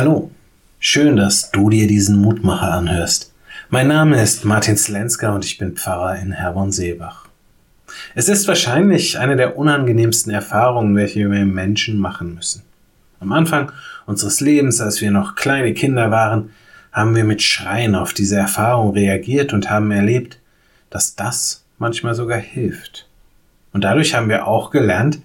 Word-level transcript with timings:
Hallo, 0.00 0.30
schön, 0.78 1.16
dass 1.16 1.50
du 1.50 1.70
dir 1.70 1.88
diesen 1.88 2.18
Mutmacher 2.18 2.70
anhörst. 2.70 3.34
Mein 3.68 3.88
Name 3.88 4.22
ist 4.22 4.44
Martin 4.44 4.76
Slenska 4.76 5.34
und 5.34 5.44
ich 5.44 5.58
bin 5.58 5.74
Pfarrer 5.74 6.20
in 6.20 6.30
Herborn-Seebach. 6.30 7.26
Es 8.14 8.28
ist 8.28 8.46
wahrscheinlich 8.46 9.18
eine 9.18 9.34
der 9.34 9.58
unangenehmsten 9.58 10.32
Erfahrungen, 10.32 10.94
welche 10.94 11.28
wir 11.28 11.44
Menschen 11.44 11.98
machen 11.98 12.36
müssen. 12.36 12.62
Am 13.18 13.32
Anfang 13.32 13.72
unseres 14.06 14.38
Lebens, 14.38 14.80
als 14.80 15.00
wir 15.00 15.10
noch 15.10 15.34
kleine 15.34 15.74
Kinder 15.74 16.12
waren, 16.12 16.50
haben 16.92 17.16
wir 17.16 17.24
mit 17.24 17.42
Schreien 17.42 17.96
auf 17.96 18.12
diese 18.12 18.36
Erfahrung 18.36 18.92
reagiert 18.92 19.52
und 19.52 19.68
haben 19.68 19.90
erlebt, 19.90 20.38
dass 20.90 21.16
das 21.16 21.64
manchmal 21.78 22.14
sogar 22.14 22.38
hilft. 22.38 23.08
Und 23.72 23.82
dadurch 23.82 24.14
haben 24.14 24.28
wir 24.28 24.46
auch 24.46 24.70
gelernt, 24.70 25.18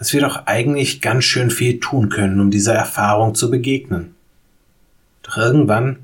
dass 0.00 0.14
wir 0.14 0.22
doch 0.22 0.46
eigentlich 0.46 1.02
ganz 1.02 1.24
schön 1.24 1.50
viel 1.50 1.78
tun 1.78 2.08
können, 2.08 2.40
um 2.40 2.50
dieser 2.50 2.72
Erfahrung 2.72 3.34
zu 3.34 3.50
begegnen. 3.50 4.14
Doch 5.22 5.36
irgendwann, 5.36 5.98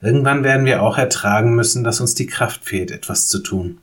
irgendwann 0.00 0.44
werden 0.44 0.64
wir 0.64 0.80
auch 0.80 0.96
ertragen 0.96 1.56
müssen, 1.56 1.82
dass 1.82 2.00
uns 2.00 2.14
die 2.14 2.28
Kraft 2.28 2.64
fehlt, 2.64 2.92
etwas 2.92 3.26
zu 3.26 3.40
tun. 3.40 3.78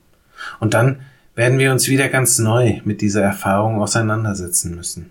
Und 0.60 0.72
dann 0.72 1.00
werden 1.34 1.58
wir 1.58 1.72
uns 1.72 1.88
wieder 1.88 2.08
ganz 2.08 2.38
neu 2.38 2.80
mit 2.84 3.02
dieser 3.02 3.20
Erfahrung 3.20 3.82
auseinandersetzen 3.82 4.74
müssen. 4.74 5.10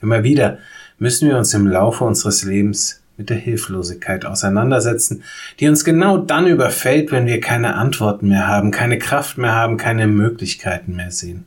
Immer 0.00 0.22
wieder 0.22 0.58
müssen 1.00 1.28
wir 1.28 1.36
uns 1.36 1.52
im 1.52 1.66
Laufe 1.66 2.04
unseres 2.04 2.44
Lebens 2.44 3.02
mit 3.16 3.30
der 3.30 3.36
Hilflosigkeit 3.36 4.26
auseinandersetzen, 4.26 5.24
die 5.58 5.66
uns 5.66 5.84
genau 5.84 6.18
dann 6.18 6.46
überfällt, 6.46 7.10
wenn 7.10 7.26
wir 7.26 7.40
keine 7.40 7.74
Antworten 7.74 8.28
mehr 8.28 8.46
haben, 8.46 8.70
keine 8.70 9.00
Kraft 9.00 9.38
mehr 9.38 9.56
haben, 9.56 9.76
keine 9.76 10.06
Möglichkeiten 10.06 10.94
mehr 10.94 11.10
sehen. 11.10 11.46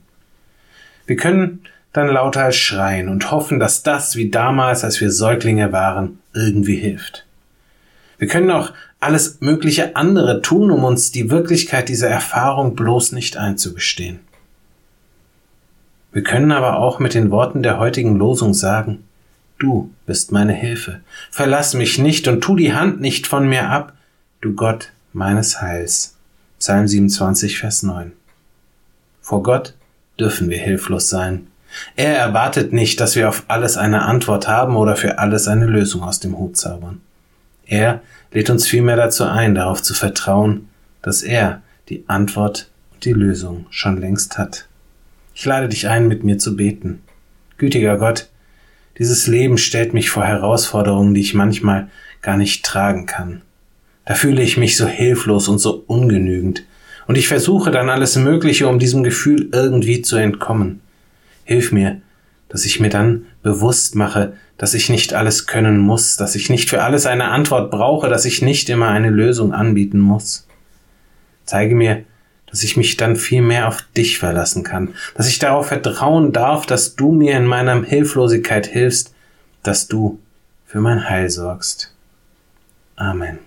Wir 1.05 1.15
können 1.15 1.61
dann 1.93 2.07
lauter 2.07 2.43
als 2.45 2.57
schreien 2.57 3.07
und 3.07 3.31
hoffen, 3.31 3.59
dass 3.59 3.83
das, 3.83 4.15
wie 4.15 4.29
damals, 4.29 4.83
als 4.83 4.99
wir 4.99 5.11
Säuglinge 5.11 5.71
waren, 5.71 6.19
irgendwie 6.33 6.75
hilft. 6.75 7.25
Wir 8.17 8.27
können 8.27 8.51
auch 8.51 8.73
alles 8.99 9.39
mögliche 9.41 9.95
andere 9.95 10.41
tun, 10.41 10.71
um 10.71 10.83
uns 10.83 11.11
die 11.11 11.29
Wirklichkeit 11.29 11.89
dieser 11.89 12.09
Erfahrung 12.09 12.75
bloß 12.75 13.11
nicht 13.11 13.37
einzugestehen. 13.37 14.19
Wir 16.11 16.23
können 16.23 16.51
aber 16.51 16.79
auch 16.79 16.99
mit 16.99 17.13
den 17.13 17.31
Worten 17.31 17.63
der 17.63 17.79
heutigen 17.79 18.17
Losung 18.17 18.53
sagen, 18.53 19.03
Du 19.59 19.91
bist 20.05 20.33
meine 20.33 20.51
Hilfe, 20.51 20.99
verlass 21.31 21.73
mich 21.73 21.97
nicht 21.97 22.27
und 22.27 22.41
tu 22.41 22.55
die 22.57 22.73
Hand 22.73 22.99
nicht 22.99 23.27
von 23.27 23.47
mir 23.47 23.69
ab, 23.69 23.93
du 24.41 24.53
Gott 24.55 24.91
meines 25.13 25.61
Heils. 25.61 26.17
Psalm 26.59 26.87
27, 26.87 27.59
Vers 27.59 27.83
9. 27.83 28.11
Vor 29.21 29.41
Gott 29.41 29.73
dürfen 30.19 30.49
wir 30.49 30.57
hilflos 30.57 31.09
sein, 31.09 31.47
er 31.95 32.15
erwartet 32.15 32.73
nicht, 32.73 32.99
dass 32.99 33.15
wir 33.15 33.29
auf 33.29 33.43
alles 33.47 33.77
eine 33.77 34.03
Antwort 34.03 34.47
haben 34.47 34.75
oder 34.75 34.95
für 34.95 35.19
alles 35.19 35.47
eine 35.47 35.65
Lösung 35.65 36.03
aus 36.03 36.19
dem 36.19 36.37
Hut 36.37 36.57
zaubern. 36.57 37.01
Er 37.65 38.01
lädt 38.31 38.49
uns 38.49 38.67
vielmehr 38.67 38.95
dazu 38.95 39.23
ein, 39.23 39.55
darauf 39.55 39.81
zu 39.81 39.93
vertrauen, 39.93 40.69
dass 41.01 41.21
er 41.21 41.61
die 41.89 42.03
Antwort 42.07 42.69
und 42.93 43.05
die 43.05 43.13
Lösung 43.13 43.65
schon 43.69 43.99
längst 43.99 44.37
hat. 44.37 44.67
Ich 45.35 45.45
lade 45.45 45.69
dich 45.69 45.87
ein, 45.87 46.07
mit 46.07 46.23
mir 46.23 46.37
zu 46.37 46.55
beten. 46.55 47.01
Gütiger 47.57 47.97
Gott, 47.97 48.29
dieses 48.97 49.27
Leben 49.27 49.57
stellt 49.57 49.93
mich 49.93 50.09
vor 50.09 50.25
Herausforderungen, 50.25 51.13
die 51.13 51.21
ich 51.21 51.33
manchmal 51.33 51.87
gar 52.21 52.37
nicht 52.37 52.63
tragen 52.65 53.05
kann. 53.05 53.41
Da 54.05 54.15
fühle 54.15 54.41
ich 54.41 54.57
mich 54.57 54.77
so 54.77 54.85
hilflos 54.85 55.47
und 55.47 55.59
so 55.59 55.83
ungenügend, 55.87 56.63
und 57.07 57.17
ich 57.17 57.27
versuche 57.27 57.71
dann 57.71 57.89
alles 57.89 58.15
Mögliche, 58.15 58.67
um 58.67 58.79
diesem 58.79 59.03
Gefühl 59.03 59.49
irgendwie 59.51 60.01
zu 60.01 60.15
entkommen. 60.15 60.81
Hilf 61.43 61.71
mir, 61.71 62.01
dass 62.49 62.65
ich 62.65 62.79
mir 62.79 62.89
dann 62.89 63.25
bewusst 63.41 63.95
mache, 63.95 64.33
dass 64.57 64.73
ich 64.73 64.89
nicht 64.89 65.13
alles 65.13 65.47
können 65.47 65.77
muss, 65.77 66.17
dass 66.17 66.35
ich 66.35 66.49
nicht 66.49 66.69
für 66.69 66.83
alles 66.83 67.05
eine 67.05 67.25
Antwort 67.25 67.71
brauche, 67.71 68.09
dass 68.09 68.25
ich 68.25 68.41
nicht 68.41 68.69
immer 68.69 68.89
eine 68.89 69.09
Lösung 69.09 69.53
anbieten 69.53 69.99
muss. 69.99 70.47
Zeige 71.45 71.75
mir, 71.75 72.03
dass 72.45 72.63
ich 72.63 72.77
mich 72.77 72.95
dann 72.97 73.15
viel 73.15 73.41
mehr 73.41 73.67
auf 73.67 73.81
dich 73.97 74.19
verlassen 74.19 74.63
kann, 74.63 74.93
dass 75.15 75.27
ich 75.27 75.39
darauf 75.39 75.67
vertrauen 75.67 76.31
darf, 76.31 76.67
dass 76.67 76.95
du 76.95 77.11
mir 77.11 77.35
in 77.35 77.45
meiner 77.45 77.83
Hilflosigkeit 77.83 78.67
hilfst, 78.67 79.13
dass 79.63 79.87
du 79.87 80.19
für 80.67 80.79
mein 80.79 81.09
Heil 81.09 81.31
sorgst. 81.31 81.93
Amen. 82.95 83.39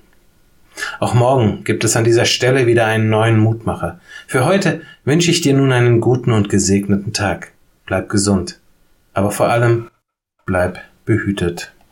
Auch 0.99 1.15
morgen 1.15 1.63
gibt 1.65 1.85
es 1.85 1.97
an 1.97 2.05
dieser 2.05 2.25
Stelle 2.25 2.67
wieder 2.67 2.87
einen 2.87 3.09
neuen 3.09 3.39
Mutmacher. 3.39 4.01
Für 4.27 4.45
heute 4.45 4.83
wünsche 5.05 5.31
ich 5.31 5.41
dir 5.41 5.55
nun 5.55 5.73
einen 5.73 6.01
guten 6.01 6.33
und 6.33 6.49
gesegneten 6.49 7.13
Tag 7.13 7.53
bleib 7.87 8.09
gesund, 8.09 8.61
aber 9.15 9.31
vor 9.31 9.49
allem 9.49 9.91
bleib 10.45 10.81
behütet. 11.05 11.73